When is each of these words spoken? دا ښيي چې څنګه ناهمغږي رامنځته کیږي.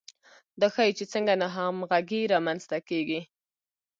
دا 0.59 0.67
ښيي 0.75 0.91
چې 0.97 1.05
څنګه 1.13 1.33
ناهمغږي 1.41 2.21
رامنځته 2.33 2.77
کیږي. 2.89 3.21